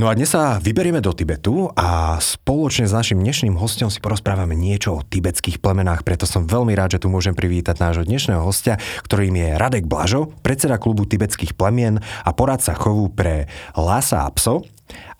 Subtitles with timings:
[0.00, 4.56] No a dnes sa vyberieme do Tibetu a spoločne s našim dnešným hostom si porozprávame
[4.56, 8.80] niečo o tibetských plemenách, preto som veľmi rád, že tu môžem privítať nášho dnešného hostia,
[9.04, 13.44] ktorým je Radek Blažo, predseda klubu tibetských plemien a poradca chovu pre
[13.76, 14.64] Lhasa a pso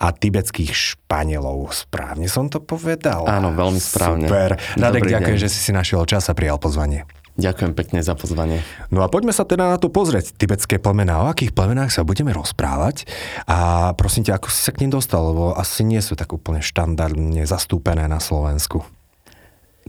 [0.00, 1.76] a tibetských Španielov.
[1.76, 3.28] Správne som to povedal?
[3.28, 4.32] Áno, veľmi správne.
[4.32, 4.56] Super.
[4.80, 5.44] Radek, Dobrý ďakujem, deň.
[5.44, 7.04] že si si našiel čas a prijal pozvanie.
[7.38, 8.64] Ďakujem pekne za pozvanie.
[8.90, 11.22] No a poďme sa teda na to pozrieť, tibetské plemená.
[11.22, 13.06] O akých plemenách sa budeme rozprávať?
[13.46, 16.58] A prosím ťa, ako si sa k ním dostal, lebo asi nie sú tak úplne
[16.58, 18.82] štandardne zastúpené na Slovensku.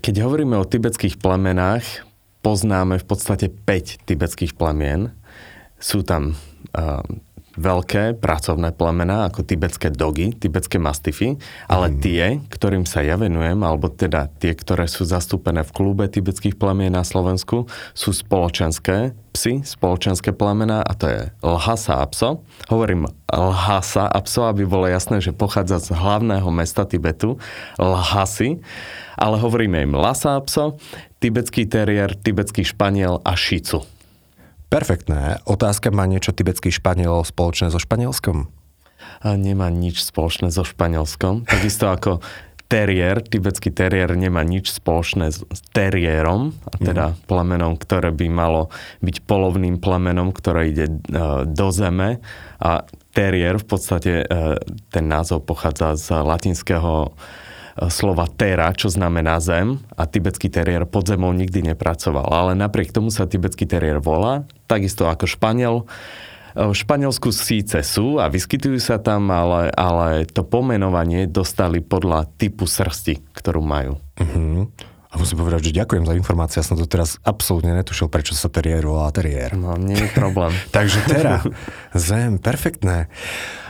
[0.02, 2.06] Keď hovoríme o tibetských plemenách,
[2.42, 5.14] poznáme v podstate 5 tibetských plemien.
[5.82, 6.38] Sú tam
[6.78, 7.02] uh,
[7.60, 11.36] veľké pracovné plemená, ako tibetské dogy, tibetské mastify,
[11.68, 11.96] ale mm.
[12.00, 16.94] tie, ktorým sa ja venujem, alebo teda tie, ktoré sú zastúpené v klube tibetských plemien
[16.94, 22.44] na Slovensku, sú spoločenské psy, spoločenské plemená a to je Lhasa a pso.
[22.68, 27.40] Hovorím Lhasa a pso, aby bolo jasné, že pochádza z hlavného mesta Tibetu,
[27.80, 28.60] Lhasi,
[29.16, 30.80] ale hovoríme im Lhasa a pso,
[31.24, 34.01] tibetský terier, tibetský španiel a šicu.
[34.72, 35.44] Perfektné.
[35.44, 38.48] Otázka má niečo tibetský Španiel spoločné so Španielskom?
[39.20, 41.44] A nemá nič spoločné so Španielskom.
[41.44, 42.24] Takisto ako
[42.72, 47.16] teriér, tibetský teriér nemá nič spoločné s teriérom, a teda mm.
[47.28, 48.72] plemenom, ktoré by malo
[49.04, 52.24] byť polovným plemenom, ktoré ide uh, do zeme.
[52.64, 54.56] A teriér v podstate, uh,
[54.88, 57.12] ten názov pochádza z latinského
[57.90, 62.30] slova tera, čo znamená zem a tibetský teriér pod zemou nikdy nepracoval.
[62.30, 65.90] Ale napriek tomu sa tibetský teriér volá, takisto ako španiel.
[66.52, 72.68] V Španielsku síce sú a vyskytujú sa tam, ale, ale to pomenovanie dostali podľa typu
[72.68, 73.96] srsti, ktorú majú.
[74.20, 74.68] Uh-huh.
[75.12, 76.64] A musím povedať, že ďakujem za informáciu.
[76.64, 79.60] Ja som to teraz absolútne netušil, prečo sa teriér volá teriér.
[79.60, 80.56] No, nie je problém.
[80.76, 81.44] Takže tera,
[81.92, 83.12] zem, perfektné.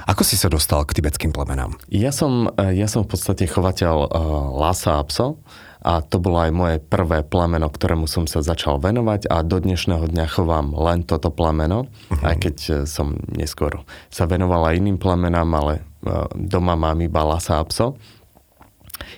[0.05, 1.81] Ako si sa dostal k tibetským plemenám?
[1.89, 4.09] Ja som, eh, ja som v podstate chovateľ uh,
[4.53, 5.41] lasa a pso
[5.81, 10.13] a to bolo aj moje prvé plemeno, ktorému som sa začal venovať a do dnešného
[10.13, 12.21] dňa chovám len toto plemeno, uh-huh.
[12.21, 13.81] aj keď eh, som neskôr
[14.13, 15.73] sa venoval aj iným plemenám, ale
[16.05, 17.97] uh, doma mám iba lasa a pso.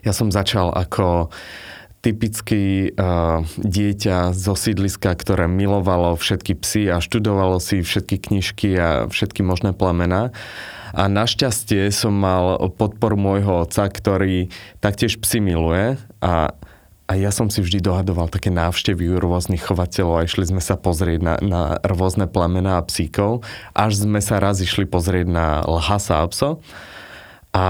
[0.08, 1.28] Ja som začal ako
[2.04, 8.90] typický uh, dieťa zo sídliska, ktoré milovalo všetky psy a študovalo si všetky knižky a
[9.08, 10.36] všetky možné plemená.
[10.94, 14.52] A našťastie som mal podporu môjho otca, ktorý
[14.84, 16.54] taktiež psy miluje a
[17.04, 20.80] a ja som si vždy dohadoval také návštevy u rôznych chovateľov a išli sme sa
[20.80, 23.44] pozrieť na, na rôzne plemená a psíkov,
[23.76, 26.64] až sme sa raz išli pozrieť na Lhasa a pso.
[27.52, 27.68] A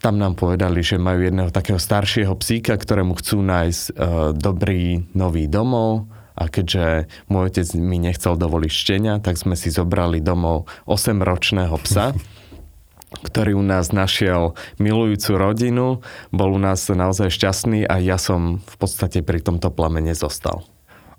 [0.00, 3.92] tam nám povedali, že majú jedného takého staršieho psíka, ktorému chcú nájsť e,
[4.32, 10.24] dobrý nový domov a keďže môj otec mi nechcel dovoliť štenia, tak sme si zobrali
[10.24, 12.16] domov 8-ročného psa,
[13.28, 15.86] ktorý u nás našiel milujúcu rodinu,
[16.32, 20.64] bol u nás naozaj šťastný a ja som v podstate pri tomto plamene zostal.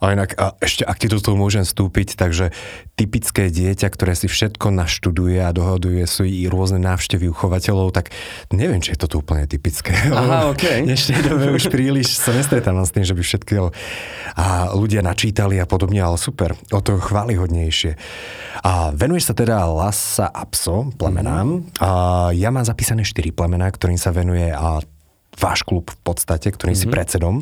[0.02, 2.50] A inak, a ešte ak ti do toho môžem vstúpiť, takže
[2.98, 8.10] typické dieťa, ktoré si všetko naštuduje a dohoduje i rôzne návštevy uchovateľov, tak
[8.50, 9.94] neviem, či je to úplne typické.
[10.10, 10.86] Aha, OK.
[10.86, 13.54] V dnešnej dobe už príliš sa nestretávam s tým, že by všetky
[14.32, 17.94] a ľudia načítali a podobne, ale super, o to chválihodnejšie.
[18.66, 21.62] A venuješ sa teda lasa a pso, plemenám.
[21.62, 21.78] Mm-hmm.
[21.78, 21.90] A
[22.34, 24.82] ja mám zapísané 4 plemená, ktorým sa venuje a
[25.40, 26.88] váš klub v podstate, ktorým mm-hmm.
[26.88, 26.96] si mhm.
[26.96, 27.36] predsedom,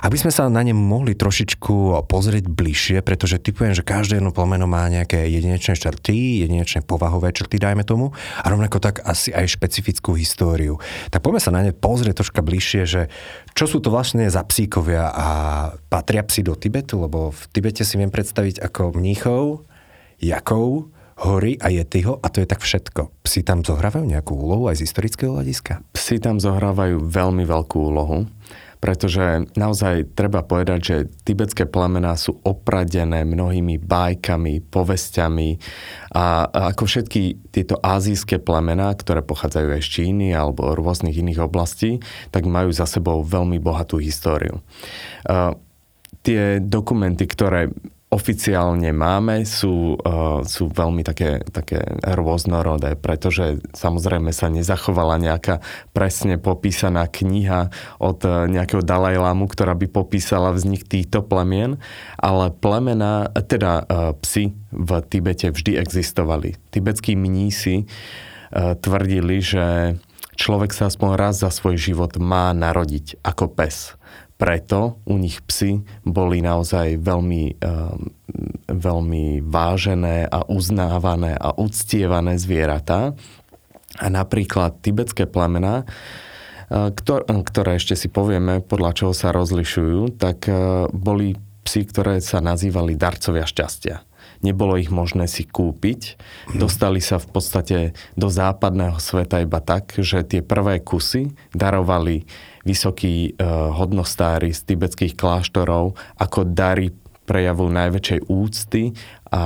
[0.00, 4.64] aby sme sa na ne mohli trošičku pozrieť bližšie, pretože typujem, že každé jedno plemeno
[4.64, 10.16] má nejaké jedinečné črty, jedinečné povahové črty, dajme tomu, a rovnako tak asi aj špecifickú
[10.16, 10.80] históriu.
[11.12, 13.02] Tak poďme sa na ne pozrieť troška bližšie, že
[13.52, 15.26] čo sú to vlastne za psíkovia a
[15.92, 19.68] patria psi do Tibetu, lebo v Tibete si viem predstaviť ako mníchov,
[20.18, 20.88] jakov,
[21.24, 23.24] hory a Yetiho a to je tak všetko.
[23.24, 25.80] Psi tam zohrávajú nejakú úlohu aj z historického hľadiska?
[25.96, 28.28] Psi tam zohrávajú veľmi veľkú úlohu,
[28.84, 35.56] pretože naozaj treba povedať, že tibetské plemená sú opradené mnohými bajkami, povestiami
[36.12, 36.44] a
[36.76, 42.44] ako všetky tieto azijské plemená, ktoré pochádzajú aj z Číny alebo rôznych iných oblastí, tak
[42.44, 44.60] majú za sebou veľmi bohatú históriu.
[45.24, 45.56] Uh,
[46.20, 47.72] tie dokumenty, ktoré
[48.14, 55.58] oficiálne máme, sú, uh, sú veľmi také, také rôznorodé, pretože samozrejme sa nezachovala nejaká
[55.90, 61.82] presne popísaná kniha od uh, nejakého Dalajlámu, ktorá by popísala vznik týchto plemien,
[62.22, 66.54] ale plemena, teda uh, psy v Tibete vždy existovali.
[66.70, 67.86] Tibetskí mnísi
[68.54, 69.98] tvrdili, že
[70.38, 73.98] človek sa aspoň raz za svoj život má narodiť ako pes
[74.34, 78.12] preto u nich psy boli naozaj veľmi, ehm,
[78.66, 83.14] veľmi vážené a uznávané a uctievané zvieratá.
[84.02, 85.86] A napríklad tibetské plemená,
[86.66, 86.90] e,
[87.22, 92.98] ktoré ešte si povieme, podľa čoho sa rozlišujú, tak e, boli psy, ktoré sa nazývali
[92.98, 94.02] darcovia šťastia
[94.44, 96.20] nebolo ich možné si kúpiť.
[96.52, 97.78] Dostali sa v podstate
[98.12, 102.28] do západného sveta iba tak, že tie prvé kusy darovali
[102.64, 106.90] vysokí eh, hodnostári z tibetských kláštorov ako dary
[107.24, 108.92] prejavu najväčšej úcty
[109.32, 109.42] a, a,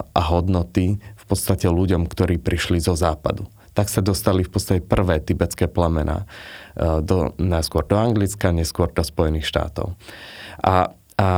[0.00, 3.44] a hodnoty v podstate ľuďom, ktorí prišli zo západu.
[3.76, 6.24] Tak sa dostali v podstate prvé tibetské plemená
[6.76, 9.96] eh, do, najskôr do Anglicka, neskôr do Spojených štátov.
[10.64, 11.28] A, a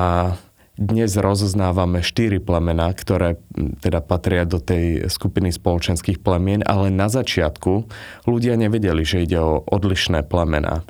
[0.79, 3.43] dnes rozoznávame štyri plemená, ktoré
[3.83, 7.91] teda patria do tej skupiny spoločenských plemien, ale na začiatku
[8.31, 10.87] ľudia nevedeli, že ide o odlišné plemená.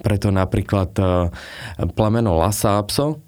[0.00, 1.04] Preto napríklad e,
[1.92, 3.20] plemeno Lasápso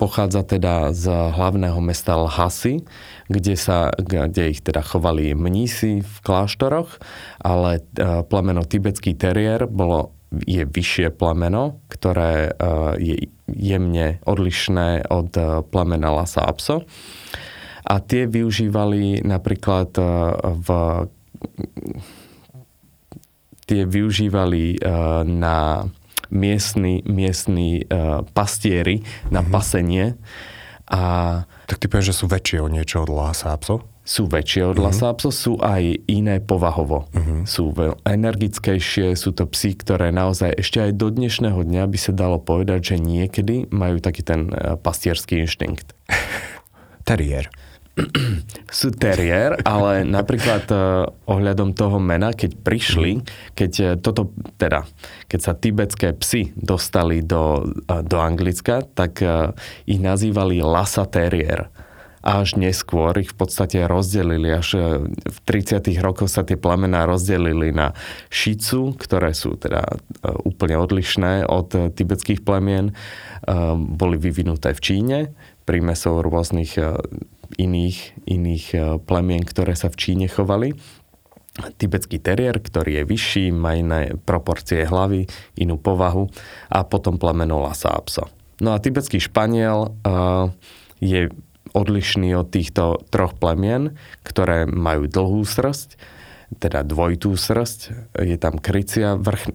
[0.00, 2.80] pochádza teda z hlavného mesta Lhasy,
[3.28, 6.96] kde, sa, kde ich teda chovali mnísi v kláštoroch,
[7.42, 12.60] ale e, plemeno tibetský teriér bolo je vyššie plemeno, ktoré e,
[13.00, 13.14] je
[13.48, 16.84] jemne odlišné od e, plemena Lhasa Apso.
[17.88, 20.04] A tie využívali napríklad e,
[20.44, 20.68] v
[23.68, 24.80] tie využívali
[25.28, 25.84] na
[26.32, 27.84] miestny, miestny
[28.32, 29.52] pastieri na mm-hmm.
[29.52, 30.16] pasenie.
[30.88, 31.00] A...
[31.68, 33.84] Tak ty povieš, že sú väčšie o niečo od Lhasa Apso?
[34.08, 35.28] Sú väčšie od uh-huh.
[35.28, 37.12] sú aj iné povahovo.
[37.12, 37.44] Uh-huh.
[37.44, 37.76] Sú
[38.08, 42.96] energickejšie, sú to psy, ktoré naozaj ešte aj do dnešného dňa by sa dalo povedať,
[42.96, 45.92] že niekedy majú taký ten e, pastierský inštinkt.
[47.08, 47.52] Terier.
[48.70, 53.26] sú terier, ale napríklad uh, ohľadom toho mena, keď prišli,
[53.58, 54.86] keď uh, toto, teda,
[55.26, 59.50] keď sa tibetské psy dostali do, uh, do Anglicka, tak uh,
[59.82, 61.10] ich nazývali Lhasa
[62.28, 64.52] Až neskôr ich v podstate rozdelili.
[64.52, 65.80] Až e, v 30.
[66.04, 67.96] rokoch sa tie plamená rozdelili na
[68.28, 69.96] šicu, ktoré sú teda e,
[70.44, 72.92] úplne odlišné od e, tibetských plemien.
[73.80, 75.18] Boli vyvinuté v Číne,
[75.64, 76.76] prímesov rôznych
[77.56, 77.98] iných,
[78.28, 78.66] iných
[79.08, 80.76] plemien, ktoré sa v Číne chovali.
[81.80, 85.24] Tibetský terier, ktorý je vyšší, má iné proporcie hlavy,
[85.56, 86.28] inú povahu
[86.68, 88.28] a potom plemeno Lhasa Apso.
[88.60, 90.52] No a tibetský španiel uh,
[90.98, 91.30] je
[91.72, 95.98] odlišný od týchto troch plemien, ktoré majú dlhú srst,
[96.48, 99.52] teda dvojitú srst, je tam krycia, vrch,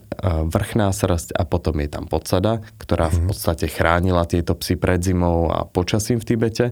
[0.54, 3.27] vrchná srst a potom je tam podsada, ktorá v mhm.
[3.33, 6.65] podstate chránila tieto psy pred zimou a počasím v Tibete.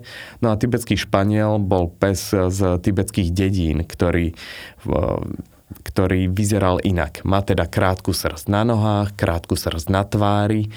[0.46, 4.38] No a tibetský španiel bol pes z tibetských dedín, ktorý
[5.84, 7.24] ktorý vyzeral inak.
[7.24, 10.72] Má teda krátku srst na nohách, krátku srst na tvári,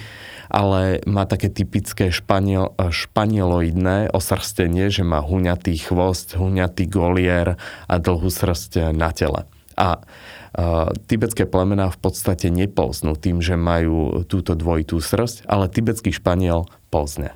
[0.48, 7.58] ale má také typické španiel, španieloidné osrstenie, že má huňatý chvost, huňatý golier
[7.90, 9.50] a dlhú srst na tele.
[9.74, 16.14] A uh, tibetské plemená v podstate nepolznú tým, že majú túto dvojitú srst, ale tibetský
[16.14, 17.34] španiel polzne.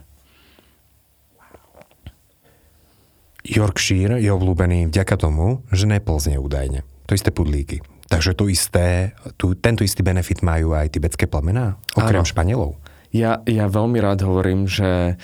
[3.49, 6.85] Yorkshire je obľúbený vďaka tomu, že nepolzne údajne.
[7.09, 7.81] To isté pudlíky.
[8.09, 12.29] Takže to isté, tu, tento istý benefit majú aj tibetské plemená, okrem Áno.
[12.29, 12.81] Španielov.
[13.09, 15.17] Ja, ja veľmi rád hovorím, že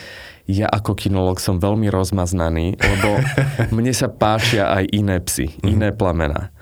[0.49, 3.21] ja ako kinolog som veľmi rozmaznaný, lebo
[3.76, 5.69] mne sa páčia aj iné psy, mm.
[5.69, 6.53] iné plamená.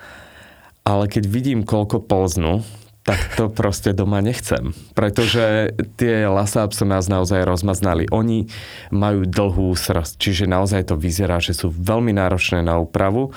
[0.82, 2.66] Ale keď vidím, koľko poznú,
[3.02, 4.74] tak to proste doma nechcem.
[4.94, 8.06] Pretože tie lasápsy nás naozaj rozmaznali.
[8.14, 8.46] Oni
[8.94, 13.34] majú dlhú srst, čiže naozaj to vyzerá, že sú veľmi náročné na úpravu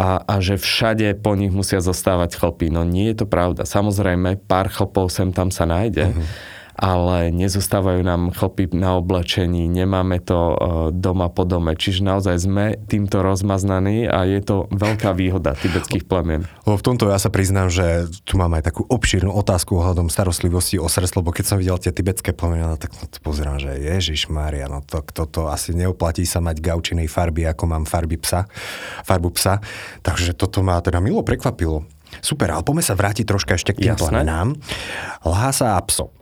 [0.00, 2.72] a, a že všade po nich musia zostávať chlpy.
[2.72, 3.68] No nie je to pravda.
[3.68, 6.16] Samozrejme, pár chlpov sem tam sa nájde.
[6.16, 10.54] Uh-huh ale nezostávajú nám chlpy na oblečení, nemáme to e,
[10.96, 11.76] doma po dome.
[11.76, 16.48] Čiže naozaj sme týmto rozmaznaní a je to veľká výhoda tibetských plemien.
[16.64, 20.88] V tomto ja sa priznám, že tu mám aj takú obšírnu otázku ohľadom starostlivosti o
[20.88, 24.80] srdc, lebo keď som videl tie tibetské plemena, no tak pozerám, že Ježiš Mária, no
[24.80, 28.48] to, to, to asi neoplatí sa mať gaučinej farby, ako mám farby psa,
[29.04, 29.60] farbu psa.
[30.00, 31.84] Takže toto ma teda milo prekvapilo.
[32.24, 34.56] Super, ale poďme sa vrátiť troška ešte k tým plemenám.
[35.22, 36.19] Lhasa a pso.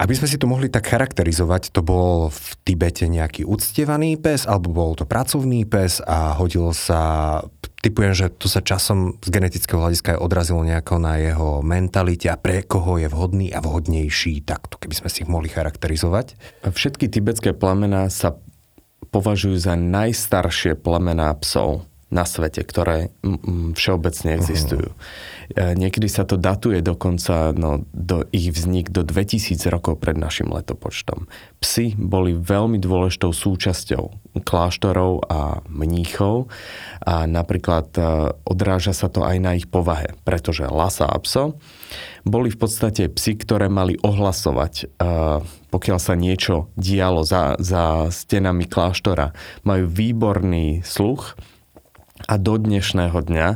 [0.00, 4.72] Aby sme si to mohli tak charakterizovať, to bol v Tibete nejaký uctievaný pes, alebo
[4.72, 7.40] bol to pracovný pes a hodilo sa,
[7.84, 12.40] typujem, že to sa časom z genetického hľadiska aj odrazilo nejako na jeho mentalite a
[12.40, 16.38] pre koho je vhodný a vhodnejší, takto keby sme si ich mohli charakterizovať.
[16.64, 18.38] Všetky tibetské plemená sa
[19.12, 23.08] považujú za najstaršie plemená psov na svete, ktoré
[23.72, 24.92] všeobecne existujú.
[24.92, 25.41] Uh-huh.
[25.56, 31.28] Niekedy sa to datuje dokonca no, do ich vznik do 2000 rokov pred našim letopočtom.
[31.60, 36.48] Psi boli veľmi dôležitou súčasťou kláštorov a mníchov
[37.04, 38.00] a napríklad e,
[38.48, 41.60] odráža sa to aj na ich povahe, pretože Lhasa a Pso
[42.24, 44.84] boli v podstate psi, ktoré mali ohlasovať, e,
[45.68, 49.36] pokiaľ sa niečo dialo za, za stenami kláštora.
[49.68, 51.36] Majú výborný sluch,
[52.26, 53.48] a do dnešného dňa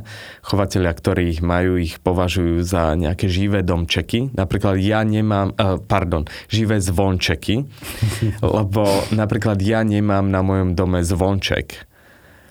[0.43, 4.35] chovateľia, ktorí ich majú, ich považujú za nejaké živé domčeky.
[4.35, 7.67] Napríklad ja nemám, uh, pardon, živé zvončeky,
[8.57, 8.83] lebo
[9.15, 11.87] napríklad ja nemám na mojom dome zvonček.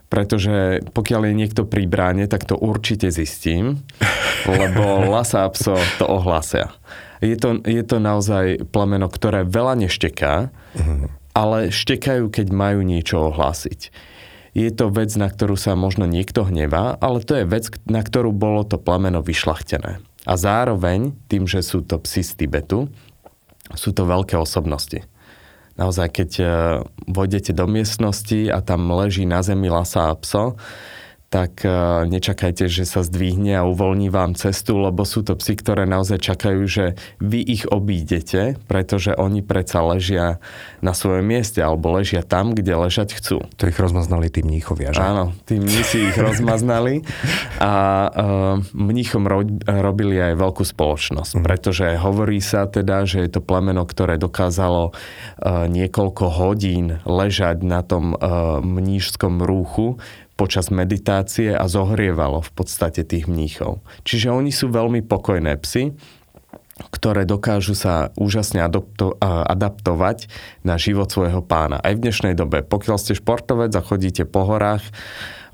[0.05, 3.83] Pretože pokiaľ je niekto pri bráne, tak to určite zistím,
[4.45, 6.71] lebo lasa a pso to ohlasia.
[7.25, 11.09] Je to, je to naozaj plameno, ktoré veľa nešteká, mhm.
[11.33, 14.13] ale štekajú, keď majú niečo ohlásiť
[14.55, 18.31] je to vec, na ktorú sa možno niekto hnevá, ale to je vec, na ktorú
[18.31, 19.99] bolo to plameno vyšlachtené.
[20.23, 22.87] A zároveň, tým, že sú to psi z Tibetu,
[23.75, 25.03] sú to veľké osobnosti.
[25.75, 26.47] Naozaj, keď eh,
[27.11, 30.55] vojdete do miestnosti a tam leží na zemi lasa a pso,
[31.35, 35.83] tak e, nečakajte, že sa zdvihne a uvoľní vám cestu, lebo sú to psy, ktoré
[35.83, 40.39] naozaj čakajú, že vy ich obídete, pretože oni predsa ležia
[40.79, 43.43] na svojom mieste alebo ležia tam, kde ležať chcú.
[43.59, 45.03] To ich rozmaznali tí mníchovia, že?
[45.03, 47.03] Áno, tí mnísi ich rozmaznali
[47.59, 47.73] a
[48.07, 51.43] uh, mníchom ro- robili aj veľkú spoločnosť, mm.
[51.43, 57.83] pretože hovorí sa teda, že je to plemeno, ktoré dokázalo uh, niekoľko hodín ležať na
[57.83, 59.99] tom uh, mnížskom rúchu,
[60.35, 63.79] počas meditácie a zohrievalo v podstate tých mníchov.
[64.03, 65.95] Čiže oni sú veľmi pokojné psy,
[66.75, 70.27] ktoré dokážu sa úžasne adopto, adaptovať
[70.67, 71.79] na život svojho pána.
[71.79, 74.83] Aj v dnešnej dobe, pokiaľ ste športovec a chodíte po horách,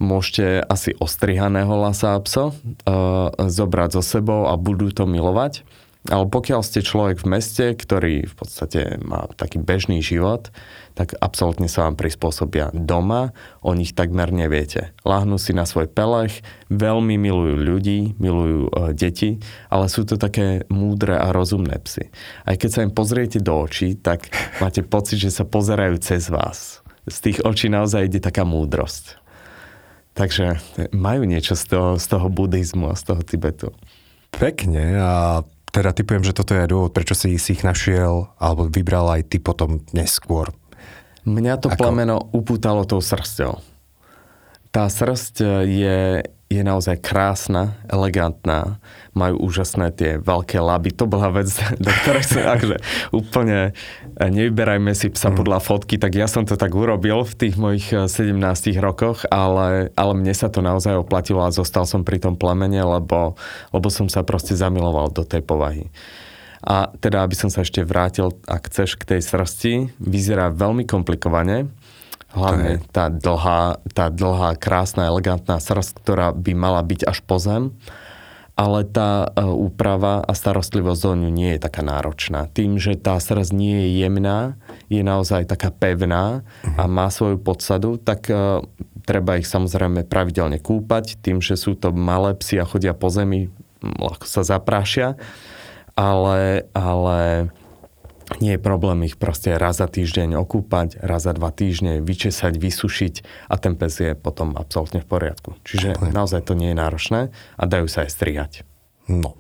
[0.02, 5.62] môžete asi ostrihaného lasa pso uh, zobrať so sebou a budú to milovať.
[6.10, 10.50] Ale pokiaľ ste človek v meste, ktorý v podstate má taký bežný život,
[10.98, 14.98] tak absolútne sa vám prispôsobia doma, o nich takmer neviete.
[15.06, 16.42] Láhnú si na svoj pelech,
[16.74, 19.38] veľmi milujú ľudí, milujú e, deti,
[19.70, 22.10] ale sú to také múdre a rozumné psy.
[22.50, 24.26] Aj keď sa im pozriete do očí, tak
[24.64, 26.82] máte pocit, že sa pozerajú cez vás.
[27.06, 29.22] Z tých očí naozaj ide taká múdrosť.
[30.18, 30.58] Takže
[30.98, 33.70] majú niečo z toho, z toho buddhizmu a z toho Tibetu.
[34.34, 35.16] Pekne a
[35.72, 39.38] teda typujem, že toto je dôvod, prečo si, si ich našiel alebo vybral aj ty
[39.40, 40.52] potom neskôr.
[41.24, 41.80] Mňa to Ako?
[41.80, 43.64] plameno upútalo tou srsťou.
[44.72, 48.84] Tá srst je je naozaj krásna, elegantná,
[49.16, 50.92] majú úžasné tie veľké laby.
[51.00, 51.48] To bola vec,
[51.84, 52.78] do ktorej sa akože
[53.16, 53.72] úplne
[54.20, 55.36] e, nevyberajme si psa mm.
[55.40, 59.96] podľa fotky, tak ja som to tak urobil v tých mojich 17 e, rokoch, ale,
[59.96, 63.40] ale mne sa to naozaj oplatilo a zostal som pri tom plemene, lebo,
[63.72, 65.88] lebo som sa proste zamiloval do tej povahy.
[66.62, 71.66] A teda, aby som sa ešte vrátil, ak chceš, k tej srsti, vyzerá veľmi komplikovane,
[72.32, 77.76] Hlavne tá dlhá, tá dlhá, krásna, elegantná srst, ktorá by mala byť až po zem.
[78.56, 82.52] Ale tá e, úprava a starostlivosť o ňu nie je taká náročná.
[82.52, 84.60] Tým, že tá srst nie je jemná,
[84.92, 86.44] je naozaj taká pevná
[86.78, 88.62] a má svoju podsadu, tak uh,
[89.08, 91.18] treba ich samozrejme pravidelne kúpať.
[91.24, 93.50] Tým, že sú to malé psy a chodia po zemi,
[93.82, 95.18] ľahko sa zaprášia.
[95.96, 97.52] Ale, ale
[98.40, 103.16] nie je problém ich proste raz za týždeň okúpať, raz za dva týždne vyčesať, vysušiť
[103.52, 105.60] a ten pes je potom absolútne v poriadku.
[105.68, 106.14] Čiže Úplne.
[106.16, 108.52] naozaj to nie je náročné a dajú sa aj strihať.
[109.12, 109.36] No,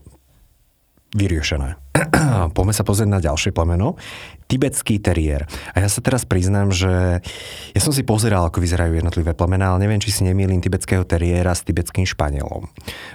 [1.16, 1.76] vyriešené.
[2.56, 4.00] Poďme sa pozrieť na ďalšie plemeno.
[4.48, 5.48] Tibetský teriér.
[5.76, 7.24] A ja sa teraz priznám, že
[7.72, 11.56] ja som si pozeral, ako vyzerajú jednotlivé plemená, ale neviem, či si nemýlim tibetského teriéra
[11.56, 12.68] s tibetským španielom.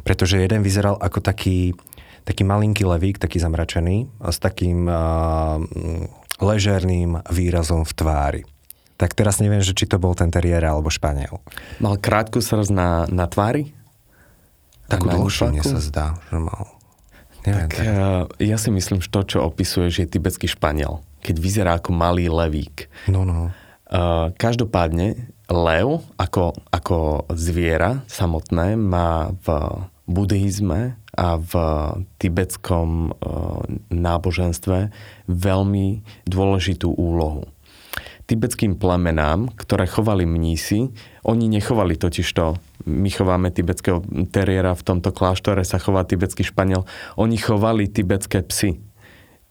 [0.04, 1.76] Pretože jeden vyzeral ako taký
[2.26, 5.62] taký malinký levík, taký zamračený, s takým uh,
[6.42, 8.42] ležerným výrazom v tvári.
[8.99, 11.38] Tak teraz neviem, že či to bol ten teriér alebo španiel.
[11.78, 13.76] Mal krátku srdc na, na tvári?
[14.90, 16.66] Takú dlhšiu mne sa zdá, že mal.
[17.47, 17.87] Neviem, tak, tak.
[17.87, 21.06] Uh, ja si myslím, že to, čo opisuješ, je tibetský španiel.
[21.23, 22.90] Keď vyzerá ako malý levík.
[23.06, 23.54] No, no.
[23.87, 29.47] Uh, každopádne, lev ako, ako zviera samotné má v
[30.06, 31.52] buddhizme a v
[32.22, 33.12] tibetskom
[33.90, 34.90] náboženstve
[35.26, 35.86] veľmi
[36.26, 37.46] dôležitú úlohu
[38.26, 40.90] tibetským plemenám, ktoré chovali mnísi.
[41.22, 46.86] Oni nechovali totižto, my chováme tibetského teriéra, v tomto kláštore sa chová tibetský španiel.
[47.14, 48.82] Oni chovali tibetské psy.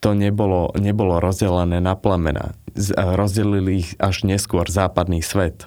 [0.03, 2.53] To nebolo, nebolo rozdelené na plemena.
[2.95, 5.65] Rozdelili ich až neskôr západný svet.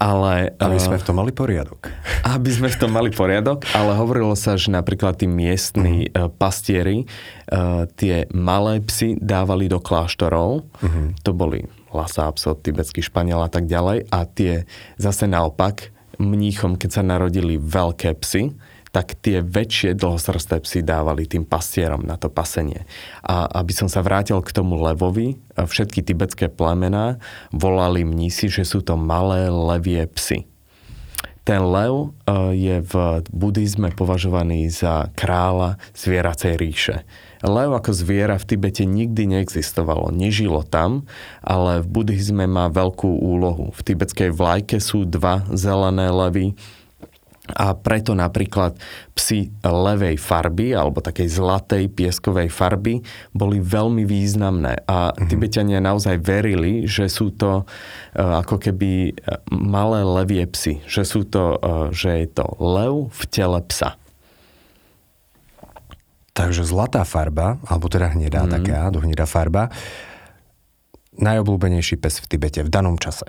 [0.00, 1.92] Ale, aby sme v tom mali poriadok.
[2.34, 6.32] Aby sme v tom mali poriadok, ale hovorilo sa, že napríklad tí miestni uh-huh.
[6.32, 7.04] pastieri
[7.52, 10.64] uh, tie malé psy dávali do kláštorov.
[10.64, 11.12] Uh-huh.
[11.20, 14.08] To boli Lhasa Apso, tibetský španiel a tak ďalej.
[14.08, 14.64] A tie
[14.96, 18.56] zase naopak mníchom, keď sa narodili veľké psy,
[18.90, 22.86] tak tie väčšie dlhosrsté psy dávali tým pastierom na to pasenie.
[23.22, 27.22] A aby som sa vrátil k tomu levovi, všetky tibetské plemená
[27.54, 30.50] volali mnísi, že sú to malé levie psy.
[31.40, 32.06] Ten lev e,
[32.52, 32.94] je v
[33.32, 36.96] buddhizme považovaný za kráľa zvieracej ríše.
[37.40, 41.08] Lev ako zviera v Tibete nikdy neexistovalo, nežilo tam,
[41.40, 43.72] ale v buddhizme má veľkú úlohu.
[43.72, 46.52] V tibetskej vlajke sú dva zelené levy,
[47.54, 48.78] a preto napríklad
[49.14, 53.04] psi levej farby alebo takej zlatej pieskovej farby
[53.36, 55.28] boli veľmi významné a mm-hmm.
[55.28, 57.64] Tibetania naozaj verili, že sú to e,
[58.18, 59.12] ako keby e,
[59.52, 64.00] malé levie psy, že sú to, e, že je to lev v tele psa.
[66.30, 68.50] Takže zlatá farba, alebo teda hnedá mm.
[68.50, 69.68] taká, dohnedá farba,
[71.20, 73.28] najobľúbenejší pes v Tibete v danom čase.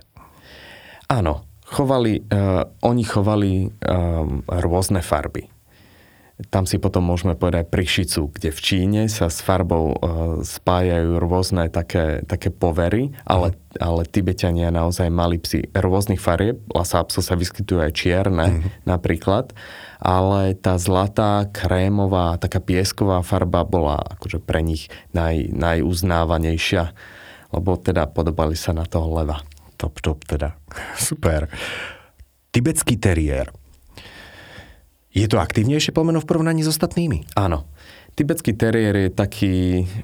[1.12, 5.48] Áno, chovali, uh, oni chovali um, rôzne farby.
[6.50, 11.70] Tam si potom môžeme povedať prišicu, kde v Číne sa s farbou uh, spájajú rôzne
[11.70, 13.78] také, také povery, ale, mm.
[13.78, 16.58] ale Tibetania naozaj mali psi rôznych farieb.
[16.74, 18.90] Lhasa Apso sa vyskytujú aj čierne mm.
[18.90, 19.54] napríklad,
[20.01, 26.90] ale tá zlatá, krémová, taká piesková farba bola akože pre nich naj, najuznávanejšia,
[27.54, 29.46] lebo teda podobali sa na toho leva.
[29.81, 30.53] Top, top teda.
[31.09, 31.50] Super.
[32.53, 33.50] Tibetský teriér.
[35.11, 37.33] Je to aktívnejšie pomeno v porovnaní s ostatnými?
[37.33, 37.65] Áno.
[38.13, 39.53] Tibetský teriér je taký,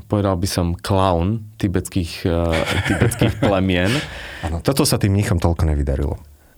[0.08, 2.56] povedal by som, klaun tibetských, uh,
[2.88, 3.92] tibetských plemien.
[4.48, 6.16] Áno, toto sa tým mníchom toľko nevydarilo.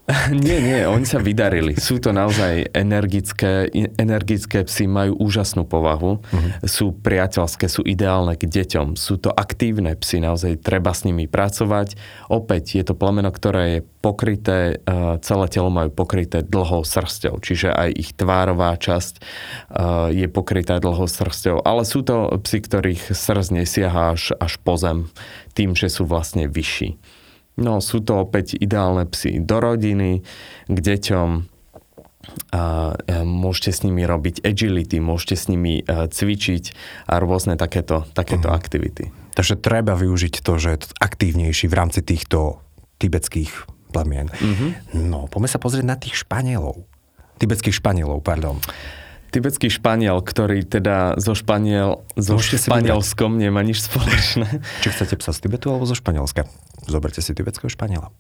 [0.34, 1.78] nie, nie, oni sa vydarili.
[1.78, 6.50] Sú to naozaj energické, energické psy, majú úžasnú povahu, uh-huh.
[6.66, 11.94] sú priateľské, sú ideálne k deťom, sú to aktívne psy, naozaj treba s nimi pracovať.
[12.26, 17.70] Opäť je to plemeno, ktoré je pokryté, e, celé telo majú pokryté dlhou srstou, čiže
[17.70, 19.22] aj ich tvárová časť e,
[20.16, 25.12] je pokrytá dlhou srstou, ale sú to psy, ktorých srst nesiaha až, až po zem,
[25.54, 26.96] tým, že sú vlastne vyšší.
[27.60, 30.24] No sú to opäť ideálne psy do rodiny,
[30.72, 31.60] k deťom,
[32.54, 32.94] a
[33.24, 36.64] môžete s nimi robiť agility, môžete s nimi e, cvičiť
[37.10, 38.60] a rôzne takéto, takéto uh-huh.
[38.60, 39.10] aktivity.
[39.34, 42.60] Takže treba využiť to, že je aktívnejší v rámci týchto
[43.00, 43.50] tibetských
[43.96, 44.28] plemien.
[44.30, 44.76] Uh-huh.
[44.94, 46.86] No, poďme sa pozrieť na tých Španielov.
[47.40, 48.60] Tibetských Španielov, pardon
[49.30, 54.66] tibetský Španiel, ktorý teda zo Španiel, zo Španielskom nemá nič spoločné.
[54.82, 56.50] Či chcete psa z Tibetu alebo zo Španielska?
[56.88, 58.12] Zoberte si tibetského Španiela.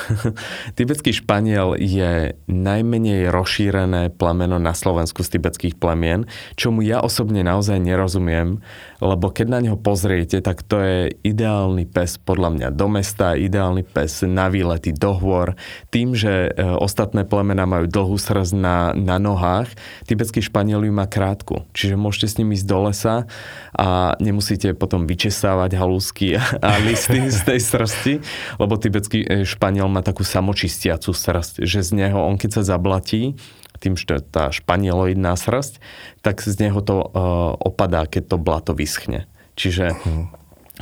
[0.78, 6.26] Tibetský španiel je najmenej rozšírené plemeno na Slovensku z tibetských plemien,
[6.56, 8.60] čomu ja osobne naozaj nerozumiem,
[9.02, 13.82] lebo keď na neho pozriete, tak to je ideálny pes podľa mňa do mesta, ideálny
[13.82, 15.58] pes na výlety do hôr.
[15.90, 19.74] Tým, že e, ostatné plemena majú dlhú srz na, na nohách,
[20.06, 21.66] tibetský španiel ju má krátku.
[21.74, 23.26] Čiže môžete s ním ísť do lesa
[23.74, 28.14] a nemusíte potom vyčesávať halúsky a listy z tej srsti,
[28.62, 32.78] lebo tibetský e, španiel španiel má takú samočistiacu srst, že z neho on keď sa
[32.78, 33.34] zablatí,
[33.82, 35.82] tým, že tá španieloidná srst,
[36.22, 39.26] tak z neho to uh, opadá, keď to blato vyschne.
[39.58, 39.90] Čiže...
[39.90, 40.30] Uh-huh.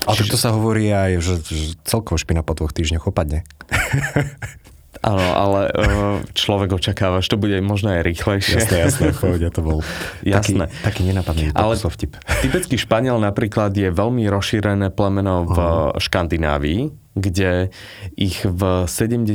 [0.04, 0.36] A čiže...
[0.36, 3.48] to sa hovorí aj, že, že celkovo špina po dvoch týždňoch opadne.
[5.00, 8.60] Áno, ale uh, človek očakáva, že to bude možno aj rýchlejšie.
[8.60, 9.80] Jasné, jasné, povedia, to bol
[10.20, 10.68] jasné.
[10.68, 12.20] taký, taký nenapadný ale vtip.
[12.44, 15.96] Tibetský španiel napríklad je veľmi rozšírené plemeno v uh-huh.
[15.96, 17.70] Škandinávii, kde
[18.16, 19.30] ich v 70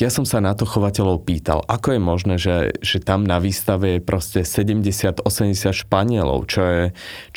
[0.00, 3.98] ja som sa na to chovateľov pýtal, ako je možné, že, že tam na výstave
[3.98, 5.22] je proste 70-80
[5.70, 6.84] Španielov, čo je,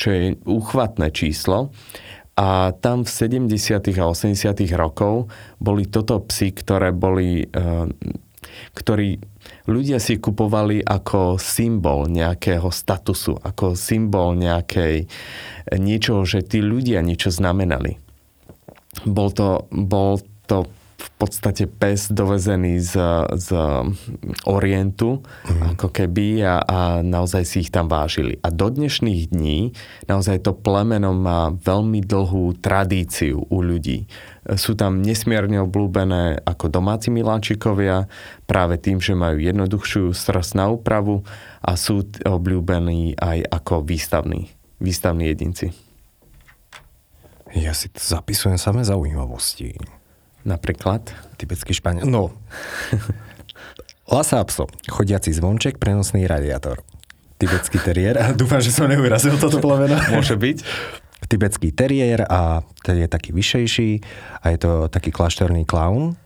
[0.00, 1.70] čo je úchvatné číslo.
[2.40, 4.00] A tam v 70.
[4.00, 4.64] a 80.
[4.72, 5.28] rokov
[5.60, 7.86] boli toto psy, ktoré boli, eh,
[8.72, 9.20] ktorí
[9.68, 15.04] ľudia si kupovali ako symbol nejakého statusu, ako symbol nejakej
[15.76, 18.09] niečoho, že tí ľudia niečo znamenali.
[19.06, 20.66] Bol to, bol to
[21.00, 22.94] v podstate pes dovezený z,
[23.40, 23.48] z
[24.44, 25.76] Orientu, mm.
[25.76, 28.36] ako keby, a, a naozaj si ich tam vážili.
[28.44, 29.72] A do dnešných dní
[30.04, 34.04] naozaj to plemeno má veľmi dlhú tradíciu u ľudí.
[34.60, 38.08] Sú tam nesmierne obľúbené ako domáci miláčikovia,
[38.44, 41.24] práve tým, že majú jednoduchšiu srst na úpravu
[41.64, 45.89] a sú obľúbení aj ako výstavní, výstavní jedinci.
[47.54, 49.74] Ja si to zapisujem samé zaujímavosti.
[50.46, 51.10] Napríklad?
[51.34, 52.06] Tibetský španiel.
[52.06, 52.30] No.
[54.10, 56.82] Lhasa Apso, chodiaci zvonček, prenosný radiátor.
[57.42, 58.18] Tibetský teriér.
[58.22, 59.98] A dúfam, že som neurazil toto plemeno.
[60.14, 60.58] Môže byť.
[61.30, 63.90] Tibetský teriér a ten je taký vyšejší
[64.40, 66.18] a je to taký kláštorný klaun.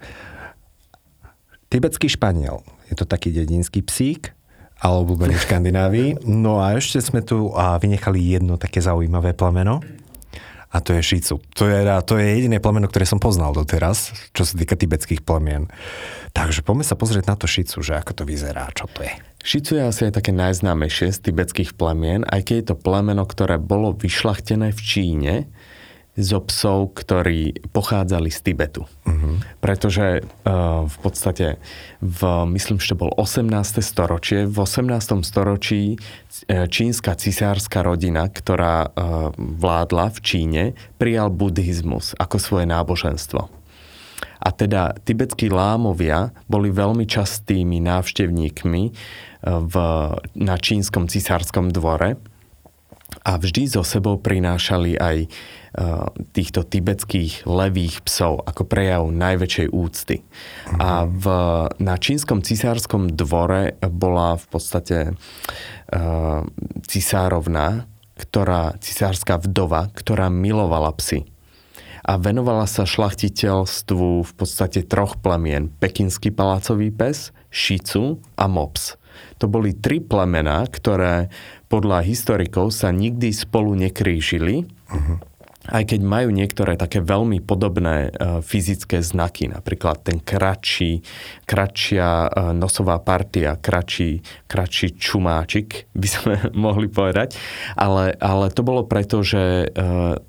[1.68, 2.62] Tibetský španiel.
[2.88, 4.32] Je to taký dedinský psík,
[4.78, 6.10] ale obľúbený v Škandinávii.
[6.24, 9.82] No a ešte sme tu a vynechali jedno také zaujímavé plemeno
[10.74, 11.38] a to je Šicu.
[11.54, 15.70] To je, to je jediné plemeno, ktoré som poznal doteraz, čo sa týka tibetských plemien.
[16.34, 19.14] Takže poďme sa pozrieť na to Šicu, že ako to vyzerá, čo to je.
[19.44, 23.62] Šicu je asi aj také najznámejšie z tibetských plemien, aj keď je to plemeno, ktoré
[23.62, 25.34] bolo vyšlachtené v Číne,
[26.14, 28.86] zo psov, ktorí pochádzali z Tibetu.
[29.02, 29.42] Uh-huh.
[29.58, 31.58] Pretože uh, v podstate,
[31.98, 32.20] v,
[32.54, 33.50] myslím, že to bol 18.
[33.82, 35.26] storočie, v 18.
[35.26, 35.98] storočí
[36.46, 40.62] e, čínska cisárska rodina, ktorá uh, vládla v Číne,
[41.02, 43.50] prijal buddhizmus ako svoje náboženstvo.
[44.44, 48.82] A teda tibetskí lámovia boli veľmi častými návštevníkmi
[49.44, 49.74] v,
[50.36, 52.20] na čínskom cisárskom dvore
[53.24, 55.63] a vždy so sebou prinášali aj Eh,
[56.30, 60.22] týchto tibetských levých psov ako prejav najväčšej úcty.
[60.22, 60.78] Mm-hmm.
[60.78, 61.24] A v,
[61.82, 66.46] na čínskom cisárskom dvore bola v podstate uh,
[66.86, 71.26] cisárovna, ktorá, cisárska vdova, ktorá milovala psy
[72.04, 75.72] a venovala sa šlachtiteľstvu v podstate troch plemien.
[75.72, 79.00] Pekinský palácový pes, šicu a mops.
[79.40, 81.32] To boli tri plemená, ktoré
[81.72, 84.68] podľa historikov sa nikdy spolu nekrížili.
[84.92, 85.18] Uh-huh
[85.70, 91.00] aj keď majú niektoré také veľmi podobné uh, fyzické znaky, napríklad ten kratší,
[91.48, 97.36] kratšia uh, nosová partia, kratší, kratší čumáčik, by sme mohli povedať.
[97.78, 100.20] Ale, ale to bolo preto, že uh,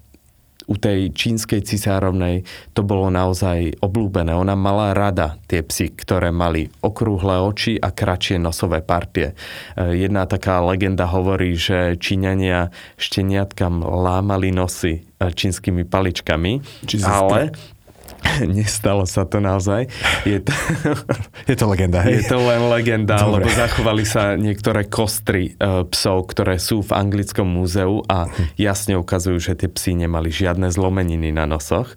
[0.65, 2.41] u tej čínskej cisárovnej
[2.73, 4.34] to bolo naozaj oblúbené.
[4.34, 9.38] Ona mala rada tie psy, ktoré mali okrúhle oči a kratšie nosové partie.
[9.78, 17.54] E, jedna taká legenda hovorí, že Číňania šteniatkam lámali nosy e, čínskymi paličkami, Čiže ale
[18.57, 19.88] Nestalo sa to naozaj.
[20.27, 20.51] Je to,
[21.49, 22.21] je to legenda, hej?
[22.21, 23.45] Je to len legenda, Dobre.
[23.45, 28.27] lebo zachovali sa niektoré kostry uh, psov, ktoré sú v anglickom múzeu a
[28.59, 31.93] jasne ukazujú, že tie psy nemali žiadne zlomeniny na nosoch.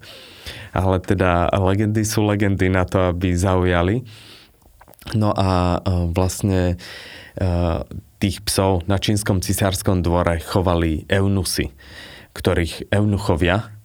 [0.73, 4.05] Ale teda legendy sú legendy na to, aby zaujali.
[5.17, 6.77] No a uh, vlastne
[7.41, 7.81] uh,
[8.19, 11.71] tých psov na čínskom cisárskom dvore chovali eunusy,
[12.35, 13.78] ktorých eunuchovia,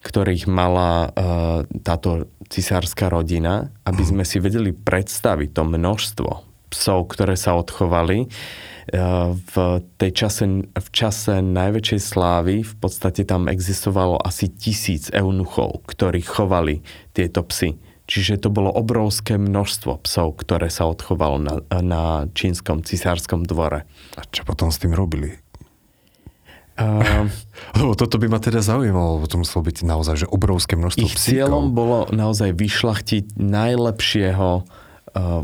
[0.00, 6.30] ktorých mala uh, táto cisárska rodina, aby sme si vedeli predstaviť to množstvo
[6.70, 8.30] psov, ktoré sa odchovali.
[8.90, 15.84] Uh, v, tej čase, v čase najväčšej slávy v podstate tam existovalo asi tisíc eunuchov,
[15.84, 16.80] ktorí chovali
[17.12, 17.76] tieto psy.
[18.10, 22.02] Čiže to bolo obrovské množstvo psov, ktoré sa odchovalo na, na
[22.34, 23.86] čínskom cisárskom dvore.
[24.18, 25.38] A čo potom s tým robili?
[26.80, 27.28] Uh,
[27.78, 31.20] lebo toto by ma teda zaujímalo, lebo to muselo byť naozaj že obrovské množstvo Ich
[31.20, 31.36] psíkov.
[31.36, 35.42] cieľom bolo naozaj vyšlachtiť najlepšieho, uh,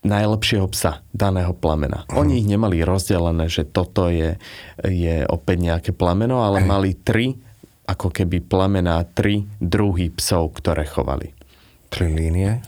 [0.00, 2.08] najlepšieho psa daného plemena.
[2.08, 2.24] Uh-huh.
[2.24, 4.40] Oni ich nemali rozdelené, že toto je,
[4.80, 6.68] je opäť nejaké plemeno, ale Hej.
[6.68, 7.36] mali tri,
[7.84, 11.36] ako keby plemená, tri druhy psov, ktoré chovali.
[11.92, 12.64] Tri línie?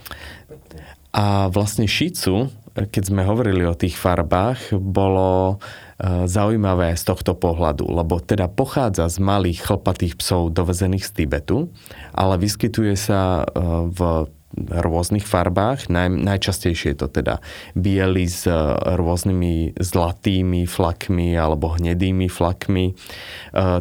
[1.17, 5.61] A vlastne šicu, keď sme hovorili o tých farbách, bolo
[5.92, 11.71] E, zaujímavé z tohto pohľadu, lebo teda pochádza z malých chlpatých psov dovezených z Tibetu,
[12.11, 14.27] ale vyskytuje sa e, v
[14.59, 15.89] rôznych farbách.
[15.89, 17.41] Naj, najčastejšie je to teda
[17.73, 18.53] biely s e,
[18.99, 22.93] rôznymi zlatými flakmi alebo hnedými flakmi.
[22.93, 22.95] E,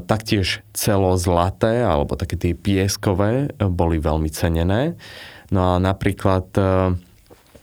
[0.06, 4.96] taktiež celozlaté alebo také tie pieskové boli veľmi cenené.
[5.52, 6.64] No a napríklad e,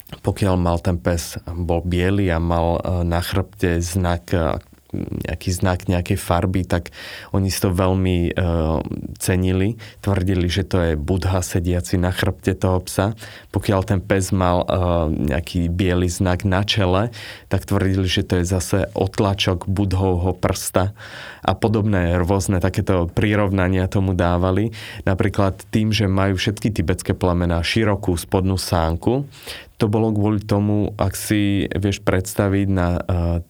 [0.09, 4.57] pokiaľ mal ten pes, bol biely a mal e, na chrbte znak e,
[4.97, 6.89] nejaký znak nejakej farby, tak
[7.37, 8.81] oni si to veľmi uh,
[9.21, 9.77] cenili.
[10.01, 13.13] Tvrdili, že to je budha sediaci na chrbte toho psa.
[13.53, 17.13] Pokiaľ ten pes mal uh, nejaký biely znak na čele,
[17.53, 20.97] tak tvrdili, že to je zase otlačok budhovho prsta
[21.45, 24.73] a podobné rôzne takéto prirovnania tomu dávali.
[25.05, 29.29] Napríklad tým, že majú všetky tibetské plemená širokú spodnú sánku,
[29.79, 33.03] to bolo kvôli tomu, ak si vieš predstaviť na uh,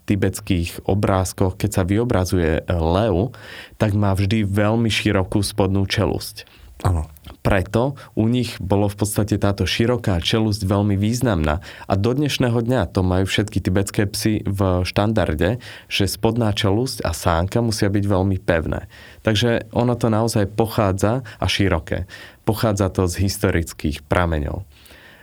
[0.05, 3.33] tibetských obrázkoch, keď sa vyobrazuje uh, lev,
[3.81, 6.45] tak má vždy veľmi širokú spodnú čelusť.
[6.87, 7.11] Áno.
[7.43, 11.59] Preto u nich bolo v podstate táto široká čelusť veľmi významná.
[11.91, 15.59] A do dnešného dňa to majú všetky tibetské psy v štandarde,
[15.91, 18.87] že spodná čelusť a sánka musia byť veľmi pevné.
[19.27, 22.07] Takže ono to naozaj pochádza a široké.
[22.47, 24.63] Pochádza to z historických prameňov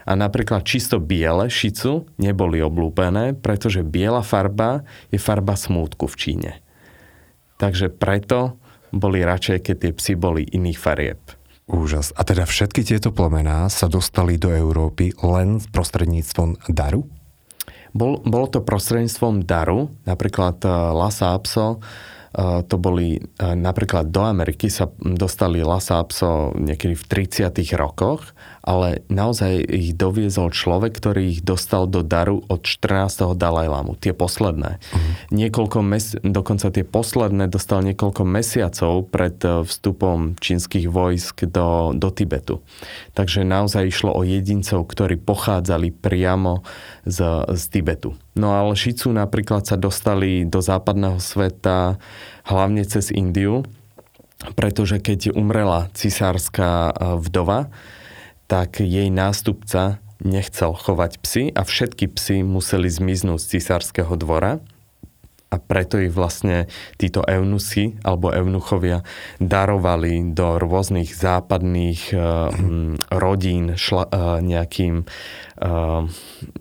[0.05, 6.51] a napríklad čisto biele šicu neboli oblúbené, pretože biela farba je farba smútku v Číne.
[7.57, 8.61] Takže preto
[8.93, 11.19] boli radšej, keď tie psy boli iných farieb.
[11.65, 12.13] Úžas.
[12.13, 17.09] A teda všetky tieto plemená sa dostali do Európy len prostredníctvom daru?
[17.89, 21.81] Bol, bolo to prostredníctvom daru, napríklad eh, Lhasa Apso
[22.67, 27.03] to boli napríklad do Ameriky sa dostali Lhasa Apso niekedy v
[27.47, 33.37] 30 rokoch, ale naozaj ich doviezol človek, ktorý ich dostal do daru od 14.
[33.37, 34.81] Dalajlamu, tie posledné.
[34.81, 35.01] Uh-huh.
[35.29, 42.09] Niekoľko mes- dokonca tie posledné dostal niekoľko mesiacov pred e, vstupom čínskych vojsk do, do
[42.09, 42.65] Tibetu.
[43.13, 46.65] Takže naozaj išlo o jedincov, ktorí pochádzali priamo
[47.05, 48.17] z, z Tibetu.
[48.33, 52.01] No ale Šicu napríklad sa dostali do západného sveta
[52.49, 53.61] hlavne cez Indiu,
[54.57, 57.69] pretože keď umrela cisárska vdova,
[58.45, 64.63] tak jej nástupca nechcel chovať psy a všetky psy museli zmiznúť z cisárskeho dvora
[65.53, 66.67] a preto ich vlastne
[66.99, 69.05] títo eunusy alebo eunuchovia
[69.39, 72.51] darovali do rôznych západných uh,
[73.13, 76.03] rodín šla, uh, nejakým uh,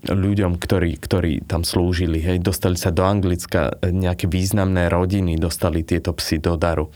[0.06, 2.22] ľuďom, ktorí, ktorí tam slúžili.
[2.22, 2.44] Hej.
[2.44, 6.92] Dostali sa do Anglicka, nejaké významné rodiny dostali tieto psy do daru.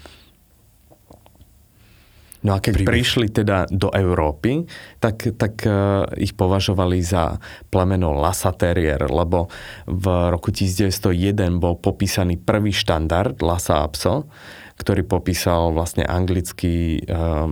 [2.46, 2.90] No a keď Príbeh.
[2.94, 4.62] prišli teda do Európy,
[5.03, 9.51] tak, tak uh, ich považovali za plemeno Lhasa Terrier, lebo
[9.90, 14.31] v roku 1901 bol popísaný prvý štandard Lhasa Apso,
[14.79, 17.51] ktorý popísal vlastne anglický uh,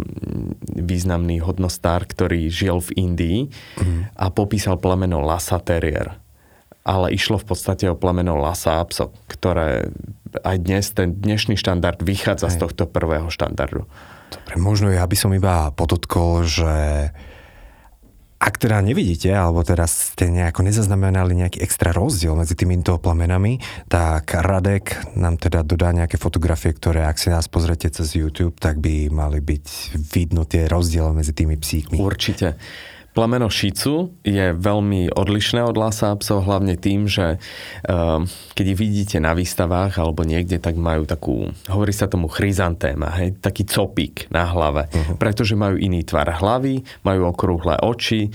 [0.79, 4.15] významný hodnostár, ktorý žil v Indii mm.
[4.15, 6.26] a popísal plemeno Lhasa Terrier.
[6.87, 9.91] Ale išlo v podstate o plemeno Lhasa Apso, ktoré
[10.47, 12.55] aj dnes, ten dnešný štandard vychádza Aj.
[12.55, 13.91] z tohto prvého štandardu.
[14.31, 17.11] Dobre, možno ja by som iba podotkol, že
[18.37, 24.37] ak teda nevidíte, alebo teraz ste nejako nezaznamenali nejaký extra rozdiel medzi týmito plamenami, tak
[24.37, 29.09] Radek nám teda dodá nejaké fotografie, ktoré ak si nás pozrete cez YouTube, tak by
[29.09, 31.97] mali byť vidno tie rozdiely medzi tými psíkmi.
[31.97, 32.61] Určite.
[33.17, 37.41] Plemeno Šicu je veľmi odlišné od Lhasa psov, hlavne tým, že
[37.89, 43.09] um, keď ich vidíte na výstavách alebo niekde, tak majú takú, hovorí sa tomu chryzantéma,
[43.17, 45.17] hej, taký copík na hlave, uh-huh.
[45.17, 48.29] pretože majú iný tvar hlavy, majú okrúhle oči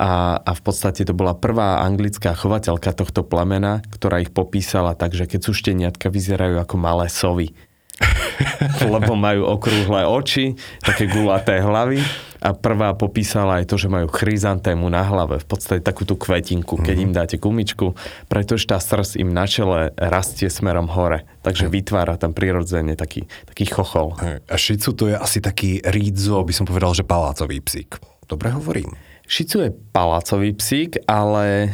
[0.00, 5.12] a, a v podstate to bola prvá anglická chovateľka tohto plemena, ktorá ich popísala tak,
[5.12, 7.52] že keď sú šteniatka, vyzerajú ako malé sovy.
[8.92, 12.00] lebo majú okrúhle oči, také gulaté hlavy
[12.42, 16.74] a prvá popísala aj to, že majú chryzantému na hlave, v podstate takú tú kvetinku,
[16.82, 17.06] keď mm-hmm.
[17.06, 17.94] im dáte gumičku,
[18.26, 21.72] pretože tá srst im na čele rastie smerom hore, takže mm.
[21.72, 24.18] vytvára tam prirodzene taký, taký chochol.
[24.50, 28.02] A šicu to je asi taký rídzo, by som povedal, že palácový psík.
[28.26, 28.90] Dobre hovorím.
[29.30, 31.70] Šicu je palácový psík, ale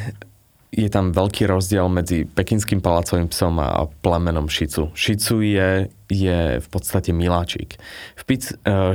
[0.68, 4.92] je tam veľký rozdiel medzi pekinským palácovým psom a plemenom šicu.
[4.92, 7.76] Šicu je je v podstate miláčik.
[8.16, 8.42] V pic,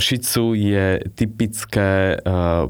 [0.01, 2.69] šicu je typické, uh,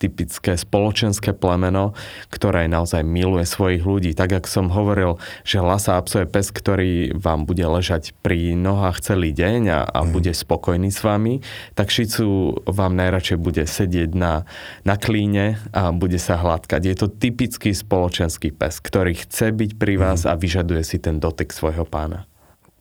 [0.00, 1.92] typické spoločenské plemeno,
[2.32, 4.10] ktoré naozaj miluje svojich ľudí.
[4.16, 9.04] Tak, ako som hovoril, že Lhasa Apso je pes, ktorý vám bude ležať pri nohách
[9.04, 10.08] celý deň a, a mm.
[10.10, 11.44] bude spokojný s vami,
[11.76, 14.48] tak šicu vám najradšej bude sedieť na,
[14.88, 16.82] na klíne a bude sa hladkať.
[16.88, 20.30] Je to typický spoločenský pes, ktorý chce byť pri vás mm.
[20.32, 22.24] a vyžaduje si ten dotyk svojho pána.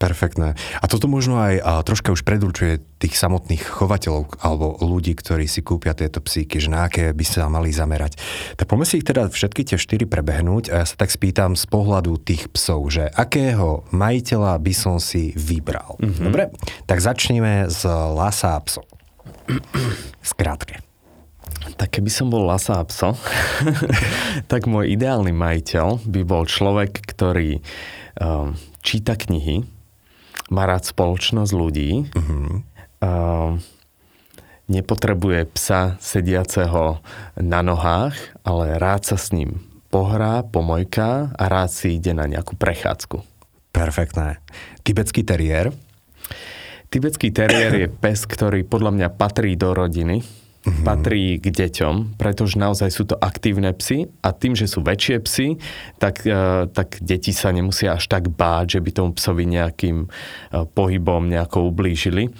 [0.04, 0.60] Perfektné.
[0.84, 5.64] A toto možno aj a, troška už predurčuje tých samotných chovateľov alebo ľudí, ktorí si
[5.64, 8.20] kúpia tieto psíky, že na aké by sa mali zamerať.
[8.60, 11.64] Tak poďme si ich teda všetky tie štyri prebehnúť a ja sa tak spýtam z
[11.72, 15.96] pohľadu tých psov, že akého majiteľa by som si vybral.
[16.04, 16.26] Mm-hmm.
[16.28, 16.52] Dobre,
[16.84, 18.84] tak začneme z Lhasa Pso.
[20.20, 20.84] Skrátke.
[21.80, 23.16] Tak keby som bol Lhasa Pso,
[24.52, 27.64] tak môj ideálny majiteľ by bol človek, ktorý
[28.20, 29.73] um, číta knihy,
[30.54, 32.62] má rád spoločnosť ľudí, uh-huh.
[33.02, 33.58] um,
[34.70, 37.02] nepotrebuje psa sediaceho
[37.42, 42.58] na nohách, ale rád sa s ním pohrá, pomojká a rád si ide na nejakú
[42.58, 43.22] prechádzku.
[43.74, 44.42] Perfektné.
[44.86, 45.74] Tibetský teriér?
[46.94, 50.22] Tibetský teriér je pes, ktorý podľa mňa patrí do rodiny,
[50.64, 50.84] mm-hmm.
[50.88, 55.48] patrí k deťom, pretože naozaj sú to aktívne psy a tým, že sú väčšie psy,
[56.00, 60.66] tak, uh, tak deti sa nemusia až tak báť, že by tomu psovi nejakým uh,
[60.72, 62.32] pohybom nejako ublížili.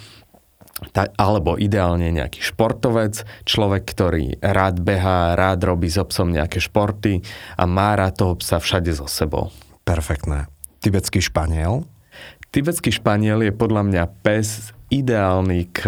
[0.90, 7.22] Ta, alebo ideálne nejaký športovec, človek, ktorý rád behá, rád robí so psom nejaké športy
[7.54, 9.54] a má rád toho psa všade so sebou.
[9.86, 10.50] Perfektné.
[10.82, 11.86] Tibetský španiel?
[12.50, 15.78] Tibetský španiel je podľa mňa pes ideálny k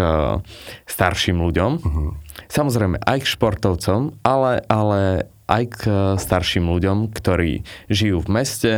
[0.86, 1.72] starším ľuďom.
[1.78, 2.10] Uh-huh.
[2.46, 5.80] Samozrejme aj k športovcom, ale, ale aj k
[6.18, 8.72] starším ľuďom, ktorí žijú v meste,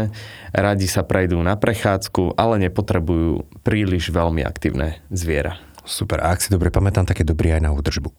[0.52, 5.56] radi sa prejdú na prechádzku, ale nepotrebujú príliš veľmi aktívne zviera.
[5.88, 6.20] Super.
[6.20, 8.12] A ak si dobre pamätám, tak je dobrý aj na údržbu.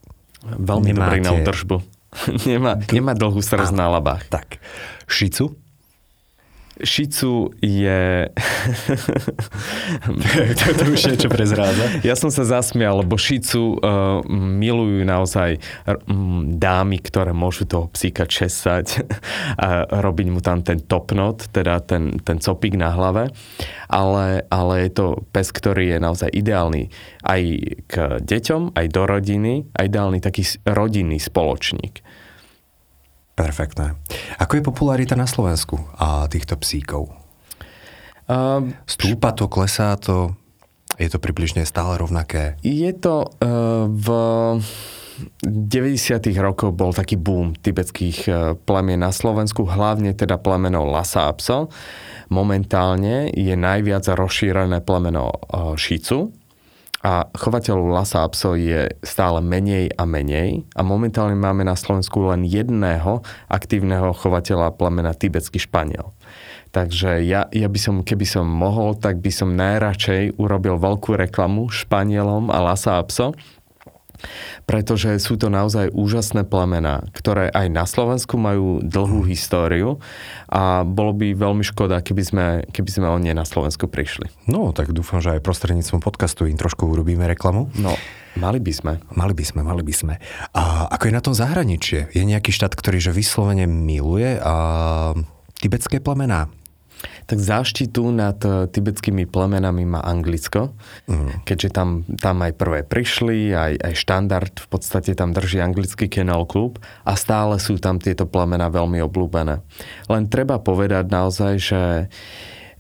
[0.58, 1.06] Veľmi Nemáte...
[1.06, 1.78] dobrý na údržbu.
[2.50, 4.26] nemá, nemá dlhú srdc na labách.
[4.34, 4.58] Tak.
[5.06, 5.54] Šicu?
[6.80, 8.32] Šicu je...
[10.56, 12.00] to, to už niečo prezráza.
[12.08, 15.60] Ja som sa zasmial, lebo Šicu uh, milujú naozaj
[16.08, 19.04] um, dámy, ktoré môžu toho psíka česať
[19.60, 23.36] a robiť mu tam ten topnot, teda ten, ten copík na hlave.
[23.92, 26.94] Ale, ale je to pes, ktorý je naozaj ideálny
[27.28, 27.42] aj
[27.92, 32.02] k deťom, aj do rodiny, a ideálny taký rodinný spoločník.
[33.40, 33.96] Perfektné.
[34.36, 37.08] Ako je popularita na Slovensku a týchto psíkov?
[38.28, 40.36] Um, Stúpa to, klesá to?
[41.00, 42.60] Je to približne stále rovnaké?
[42.60, 44.08] Je to uh, v
[45.40, 46.20] 90.
[46.36, 51.72] rokoch bol taký boom tibetských uh, plemien na Slovensku, hlavne teda plemenov Lhasa Apso.
[52.28, 56.36] Momentálne je najviac rozšírené plemeno uh, Šicu,
[57.00, 62.28] a chovateľov lasa a psov je stále menej a menej a momentálne máme na Slovensku
[62.28, 66.12] len jedného aktívneho chovateľa plemena tibetský španiel.
[66.70, 71.72] Takže ja, ja by som, keby som mohol, tak by som najradšej urobil veľkú reklamu
[71.74, 73.34] španielom a lasa a pso,
[74.68, 79.98] pretože sú to naozaj úžasné plemená, ktoré aj na Slovensku majú dlhú históriu
[80.52, 84.30] a bolo by veľmi škoda, keby sme, keby sme o nie na Slovensku prišli.
[84.46, 87.72] No, tak dúfam, že aj prostredníctvom podcastu im trošku urobíme reklamu.
[87.80, 87.96] No,
[88.36, 88.94] mali by sme.
[89.16, 90.14] Mali by sme, mali by sme.
[90.54, 92.12] A ako je na tom zahraničie?
[92.12, 94.56] Je nejaký štát, ktorý že vyslovene miluje a
[95.60, 96.52] tibetské plemená?
[97.30, 100.74] Tak záštitu nad eh, tibetskými plemenami má Anglicko,
[101.06, 101.46] mm.
[101.46, 106.50] keďže tam, tam aj prvé prišli, aj, aj štandard v podstate tam drží anglický Kennel
[106.50, 109.62] Club a stále sú tam tieto plemena veľmi obľúbené.
[110.10, 111.82] Len treba povedať naozaj, že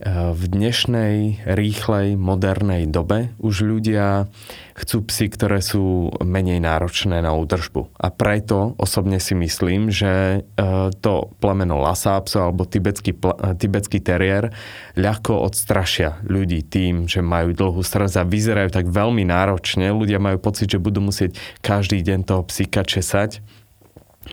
[0.08, 4.32] v dnešnej rýchlej, modernej dobe už ľudia
[4.80, 8.00] chcú psy, ktoré sú menej náročné na údržbu.
[8.00, 10.64] A preto osobne si myslím, že e,
[11.04, 13.12] to plemeno Lhasa alebo tibetský,
[13.60, 14.56] tibetský terier
[14.96, 19.92] ľahko odstrašia ľudí tým, že majú dlhú srdc a vyzerajú tak veľmi náročne.
[19.92, 23.44] Ľudia majú pocit, že budú musieť každý deň toho psíka česať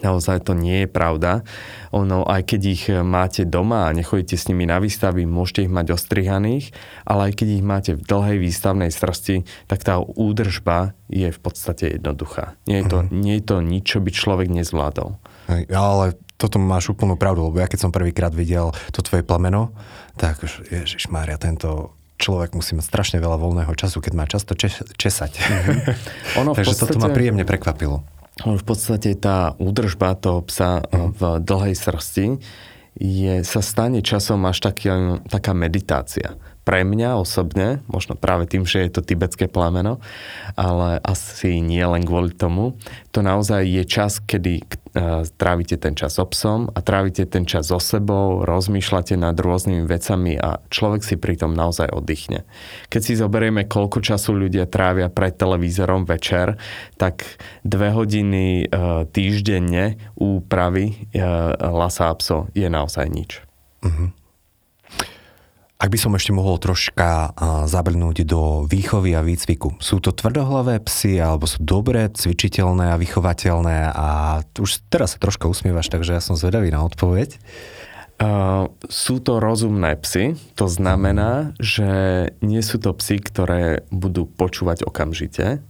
[0.05, 1.47] Naozaj to nie je pravda.
[1.95, 5.97] Ono, aj keď ich máte doma a nechodíte s nimi na výstavy, môžete ich mať
[5.97, 6.77] ostrihaných,
[7.09, 11.97] ale aj keď ich máte v dlhej výstavnej srsti, tak tá údržba je v podstate
[11.97, 12.59] jednoduchá.
[12.69, 13.21] Nie je to, mm-hmm.
[13.21, 15.17] nie je to nič, čo by človek nezvládol.
[15.49, 19.73] Hej, ale toto máš úplnú pravdu, lebo ja keď som prvýkrát videl to tvoje plameno,
[20.21, 24.85] tak Ježiš Mária, tento človek musí mať strašne veľa voľného času, keď má často čes-
[24.97, 25.33] česať.
[25.37, 25.77] Mm-hmm.
[26.45, 26.93] Ono Takže podstate...
[26.93, 31.17] toto ma príjemne prekvapilo v podstate tá údržba toho psa mm.
[31.17, 32.27] v dlhej srsti
[32.97, 36.37] je, sa stane časom až taký, taká meditácia.
[36.67, 40.03] Pre mňa osobne, možno práve tým, že je to tibetské plameno,
[40.59, 42.75] ale asi nie len kvôli tomu,
[43.15, 44.67] to naozaj je čas, kedy
[45.37, 50.41] trávite ten čas so psom a trávite ten čas so sebou, rozmýšľate nad rôznymi vecami
[50.41, 52.49] a človek si pritom naozaj oddychne.
[52.89, 56.57] Keď si zoberieme, koľko času ľudia trávia pred televízorom večer,
[56.97, 57.29] tak
[57.61, 58.67] dve hodiny e,
[59.13, 61.23] týždenne úpravy e,
[61.61, 63.31] lasa a pso je naozaj nič.
[63.85, 64.09] Uh-huh.
[65.77, 67.37] Ak by som ešte mohol troška
[67.69, 69.77] zabrnúť do výchovy a výcviku.
[69.77, 75.53] Sú to tvrdohlavé psy, alebo sú dobré, cvičiteľné a vychovateľné a už teraz sa troška
[75.53, 77.37] usmievaš, takže ja som zvedavý na odpoveď.
[78.17, 84.89] Uh, sú to rozumné psy, to znamená, že nie sú to psy, ktoré budú počúvať
[84.89, 85.61] okamžite.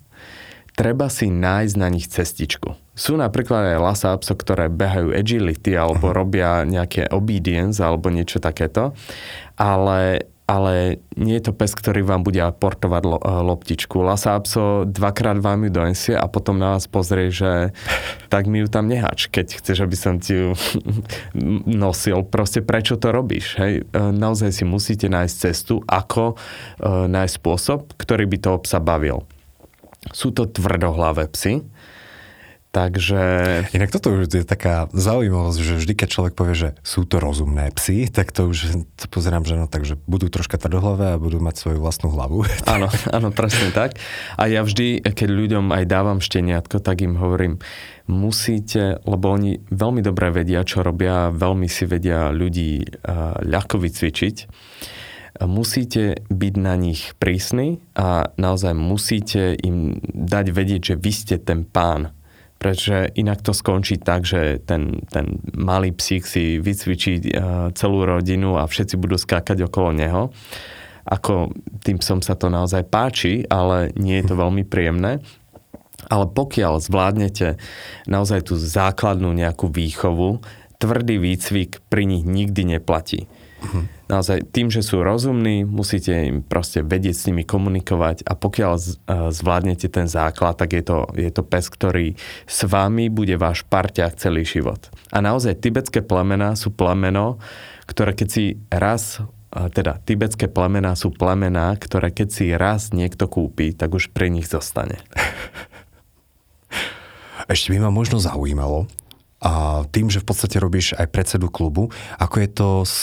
[0.77, 2.77] Treba si nájsť na nich cestičku.
[2.93, 6.16] Sú napríklad aj lasa apso, ktoré behajú agility alebo uh-huh.
[6.16, 8.93] robia nejaké obedience alebo niečo takéto,
[9.57, 13.99] ale ale nie je to pes, ktorý vám bude portovať lo, eh, loptičku.
[13.99, 17.74] Lasa Apso dvakrát vám ju donesie a potom na vás pozrie, že
[18.33, 20.55] tak mi ju tam nehač, keď chceš, aby som ti ju
[21.66, 22.22] nosil.
[22.22, 23.59] Proste prečo to robíš?
[23.59, 23.72] Hej?
[23.83, 29.27] Eh, naozaj si musíte nájsť cestu, ako uh, nájsť spôsob, ktorý by toho psa bavil.
[30.15, 31.67] Sú to tvrdohlavé psy,
[32.77, 33.21] Takže...
[33.73, 37.73] Inak toto už je taká zaujímavosť, že vždy, keď človek povie, že sú to rozumné
[37.73, 41.57] psy, tak to už to pozerám, že no, takže budú troška tvrdohlavé a budú mať
[41.57, 42.45] svoju vlastnú hlavu.
[42.77, 43.97] Áno, áno, presne tak.
[44.37, 47.57] A ja vždy, keď ľuďom aj dávam šteniatko, tak im hovorím,
[48.05, 53.01] musíte, lebo oni veľmi dobre vedia, čo robia, veľmi si vedia ľudí
[53.41, 54.37] ľahko vycvičiť,
[55.45, 61.68] musíte byť na nich prísni a naozaj musíte im dať vedieť, že vy ste ten
[61.68, 62.16] pán
[62.57, 67.22] pretože inak to skončí tak, že ten, ten malý psík si vycvičí e,
[67.76, 70.32] celú rodinu a všetci budú skákať okolo neho.
[71.05, 71.53] Ako
[71.84, 75.20] tým psom sa to naozaj páči, ale nie je to veľmi príjemné.
[76.09, 77.61] Ale pokiaľ zvládnete
[78.09, 80.41] naozaj tú základnú nejakú výchovu,
[80.80, 83.28] tvrdý výcvik pri nich nikdy neplatí.
[83.63, 88.73] Uh-huh naozaj tým, že sú rozumní, musíte im proste vedieť s nimi komunikovať a pokiaľ
[88.79, 88.83] e,
[89.35, 92.15] zvládnete ten základ, tak je to, je to pes, ktorý
[92.47, 94.91] s vami bude váš parťák celý život.
[95.11, 97.43] A naozaj tibetské plemená sú plemeno,
[97.91, 103.27] ktoré keď si raz e, teda tibetské plemená sú plemená, ktoré keď si raz niekto
[103.27, 105.03] kúpi, tak už pre nich zostane.
[107.47, 108.91] Ešte by ma možno zaujímalo,
[109.43, 112.97] a tým, že v podstate robíš aj predsedu klubu, ako je to s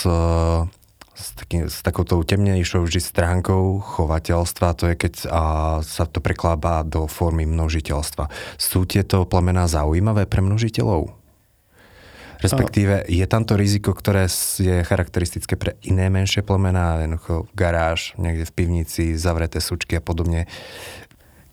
[1.13, 5.43] s, taký, s takouto temnejšou vždy stránkou chovateľstva, to je keď a,
[5.85, 8.57] sa to preklába do formy množiteľstva.
[8.57, 11.13] Sú tieto plemená zaujímavé pre množiteľov?
[12.43, 14.27] Respektíve, je tam to riziko, ktoré
[14.59, 20.51] je charakteristické pre iné menšie plemená, jednoducho garáž, niekde v pivnici, zavreté sučky a podobne.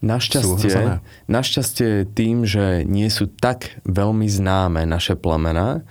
[0.00, 5.84] Našťastie, našťastie tým, že nie sú tak veľmi známe naše plemená,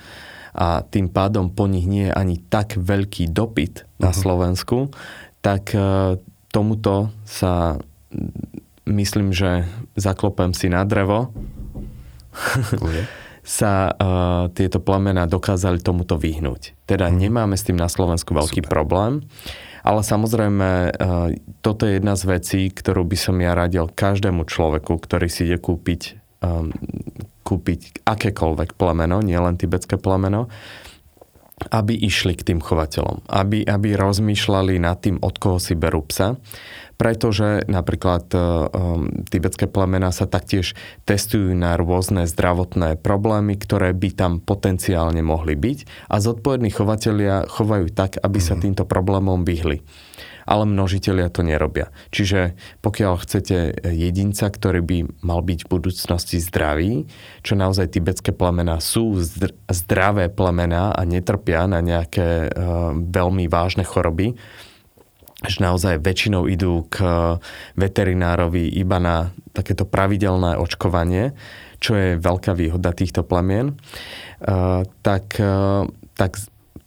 [0.60, 4.18] a tým pádom po nich nie je ani tak veľký dopyt na uh-huh.
[4.18, 4.92] Slovensku,
[5.40, 6.20] tak e,
[6.52, 7.80] tomuto sa
[8.90, 11.30] myslím, že zaklopem si na drevo.
[13.50, 16.86] sa uh, tieto plamena dokázali tomuto vyhnúť.
[16.86, 17.18] Teda hmm.
[17.18, 18.70] nemáme s tým na Slovensku veľký Super.
[18.70, 19.26] problém.
[19.90, 21.34] Ale samozrejme, uh,
[21.66, 25.58] toto je jedna z vecí, ktorú by som ja radil každému človeku, ktorý si ide
[25.58, 26.70] kúpiť um,
[27.44, 30.54] kúpiť akékoľvek plemeno, nielen tibetské plemeno,
[31.74, 36.38] aby išli k tým chovateľom, aby, aby rozmýšľali nad tým, od koho si berú psa,
[37.00, 40.76] pretože napríklad um, tibetské plemena sa taktiež
[41.08, 47.88] testujú na rôzne zdravotné problémy, ktoré by tam potenciálne mohli byť a zodpovední chovatelia chovajú
[47.96, 48.62] tak, aby sa mhm.
[48.62, 49.80] týmto problémom vyhli
[50.50, 51.94] ale množiteľia to nerobia.
[52.10, 57.06] Čiže pokiaľ chcete jedinca, ktorý by mal byť v budúcnosti zdravý,
[57.46, 59.14] čo naozaj tibetské plemená sú
[59.70, 64.34] zdravé plemená a netrpia na nejaké uh, veľmi vážne choroby,
[65.40, 67.00] že naozaj väčšinou idú k
[67.80, 71.32] veterinárovi iba na takéto pravidelné očkovanie,
[71.80, 73.80] čo je veľká výhoda týchto plemien,
[74.44, 75.88] uh, tak, uh,
[76.20, 76.36] tak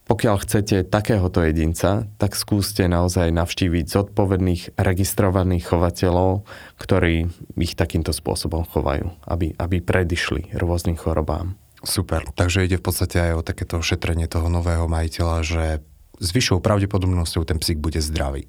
[0.04, 6.44] pokiaľ chcete takéhoto jedinca, tak skúste naozaj navštíviť zodpovedných registrovaných chovateľov,
[6.76, 11.56] ktorí ich takýmto spôsobom chovajú, aby, aby predišli rôznym chorobám.
[11.82, 15.64] Super, takže ide v podstate aj o takéto ošetrenie toho nového majiteľa, že
[16.22, 18.46] s vyššou pravdepodobnosťou ten psík bude zdravý.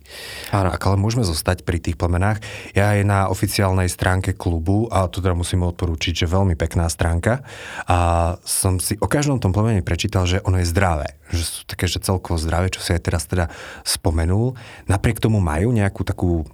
[0.53, 0.69] Áno.
[0.69, 2.45] Ale môžeme zostať pri tých plemenách,
[2.77, 7.41] ja aj na oficiálnej stránke klubu, a to teda musím odporúčiť, že veľmi pekná stránka,
[7.89, 7.97] a
[8.45, 11.17] som si o každom tom plemene prečítal, že ono je zdravé.
[11.33, 13.49] Že sú také, že celkovo zdravé, čo si aj teraz teda
[13.81, 14.53] spomenul.
[14.85, 16.45] Napriek tomu majú nejakú takú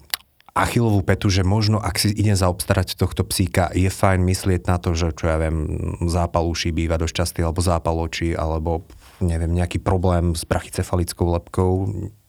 [0.56, 4.92] achilovú petu, že možno ak si ide zaobstarať tohto psíka, je fajn myslieť na to,
[4.92, 5.68] že čo ja viem,
[6.10, 8.84] zápal uší býva dosť častý, alebo zápal očí, alebo
[9.20, 11.72] neviem, nejaký problém s brachycefalickou lepkou,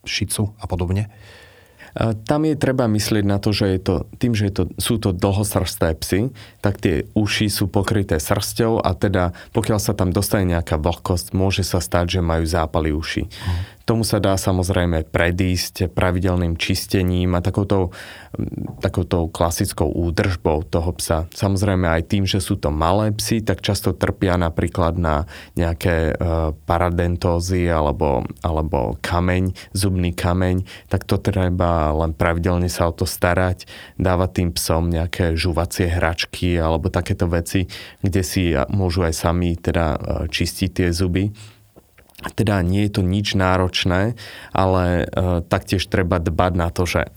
[0.05, 1.13] šicu a podobne?
[1.99, 5.11] Tam je treba myslieť na to, že je to, tým, že je to, sú to
[5.11, 6.31] dlhosrsté psy,
[6.63, 11.67] tak tie uši sú pokryté srsťou a teda pokiaľ sa tam dostane nejaká vlhkosť, môže
[11.67, 13.27] sa stať, že majú zápaly uši.
[13.27, 13.61] Mm.
[13.91, 17.91] Tomu sa dá samozrejme predísť pravidelným čistením a takouto,
[18.79, 21.27] takouto klasickou údržbou toho psa.
[21.35, 25.27] Samozrejme aj tým, že sú to malé psy, tak často trpia napríklad na
[25.59, 32.95] nejaké e, paradentózy alebo, alebo kameň, zubný kameň, tak to treba len pravidelne sa o
[32.95, 33.67] to starať,
[33.99, 37.67] dávať tým psom nejaké žuvacie hračky alebo takéto veci,
[38.07, 39.99] kde si môžu aj sami teda e,
[40.31, 41.59] čistiť tie zuby.
[42.37, 44.13] Teda nie je to nič náročné,
[44.53, 47.13] ale e, taktiež treba dbať na to, že e,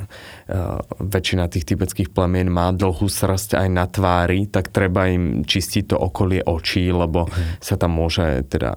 [0.99, 5.97] väčšina tých tibetských plemien má dlhú srst aj na tvári, tak treba im čistiť to
[5.99, 7.59] okolie očí, lebo mm.
[7.59, 8.75] sa tam môže teda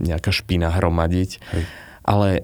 [0.00, 1.30] nejaká špina hromadiť.
[1.50, 1.64] Hej.
[2.10, 2.40] Ale e,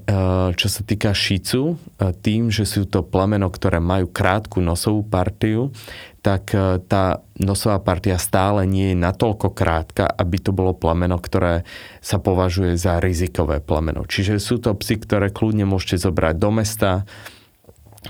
[0.55, 5.75] čo sa týka šicu, e, tým, že sú to plemeno, ktoré majú krátku nosovú partiu,
[6.23, 11.67] tak e, tá nosová partia stále nie je natoľko krátka, aby to bolo plemeno, ktoré
[11.99, 14.07] sa považuje za rizikové plemeno.
[14.07, 17.03] Čiže sú to psy, ktoré kľudne môžete zobrať do mesta,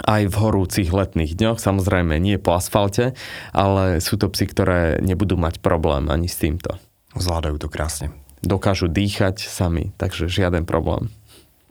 [0.05, 3.17] aj v horúcich letných dňoch, samozrejme nie po asfalte,
[3.57, 6.77] ale sú to psy, ktoré nebudú mať problém ani s týmto.
[7.17, 8.13] Zvládajú to krásne.
[8.45, 11.09] Dokážu dýchať sami, takže žiaden problém.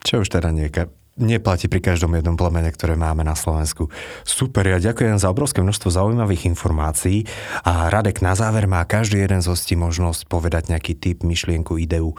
[0.05, 3.89] Čo už teda nieka, neplatí pri každom jednom plemene, ktoré máme na Slovensku.
[4.21, 7.25] Super, ja ďakujem za obrovské množstvo zaujímavých informácií
[7.65, 12.13] a Radek na záver má každý jeden z hostí možnosť povedať nejaký typ, myšlienku, ideu,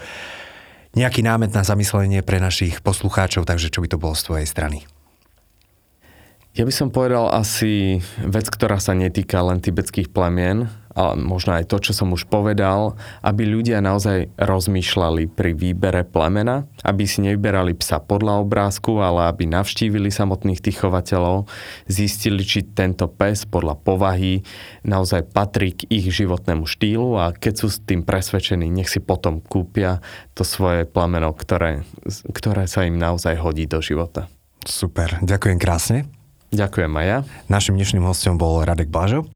[0.98, 4.78] nejaký námet na zamyslenie pre našich poslucháčov, takže čo by to bolo z tvojej strany?
[6.56, 11.68] Ja by som povedal asi vec, ktorá sa netýka len tibetských plemien, ale možno aj
[11.68, 17.76] to, čo som už povedal, aby ľudia naozaj rozmýšľali pri výbere plemena, aby si nevyberali
[17.76, 21.52] psa podľa obrázku, ale aby navštívili samotných tých chovateľov,
[21.84, 24.40] zistili, či tento pes podľa povahy
[24.88, 29.44] naozaj patrí k ich životnému štýlu a keď sú s tým presvedčení, nech si potom
[29.44, 30.00] kúpia
[30.32, 31.84] to svoje plemeno, ktoré,
[32.32, 34.32] ktoré sa im naozaj hodí do života.
[34.64, 36.08] Super, ďakujem krásne.
[36.56, 37.18] Ďakujem aj ja.
[37.52, 39.35] Našim dnešným hostom bol Radek Blažo.